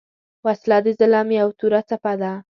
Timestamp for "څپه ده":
1.89-2.31